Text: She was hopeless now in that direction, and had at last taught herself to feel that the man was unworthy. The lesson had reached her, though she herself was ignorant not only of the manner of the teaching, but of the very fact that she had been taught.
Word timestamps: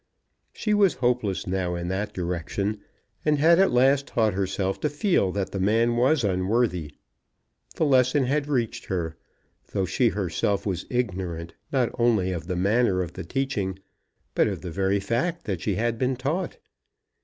She 0.51 0.73
was 0.73 0.95
hopeless 0.95 1.45
now 1.45 1.75
in 1.75 1.87
that 1.89 2.11
direction, 2.11 2.79
and 3.23 3.37
had 3.37 3.59
at 3.59 3.69
last 3.71 4.07
taught 4.07 4.33
herself 4.33 4.79
to 4.79 4.89
feel 4.89 5.31
that 5.33 5.51
the 5.51 5.59
man 5.59 5.95
was 5.95 6.23
unworthy. 6.23 6.93
The 7.75 7.85
lesson 7.85 8.23
had 8.23 8.47
reached 8.47 8.85
her, 8.85 9.15
though 9.73 9.85
she 9.85 10.09
herself 10.09 10.65
was 10.65 10.87
ignorant 10.89 11.53
not 11.71 11.91
only 11.99 12.31
of 12.31 12.47
the 12.47 12.55
manner 12.55 13.03
of 13.03 13.13
the 13.13 13.23
teaching, 13.23 13.77
but 14.33 14.47
of 14.47 14.61
the 14.61 14.71
very 14.71 14.99
fact 14.99 15.43
that 15.45 15.61
she 15.61 15.75
had 15.75 15.99
been 15.99 16.15
taught. 16.15 16.57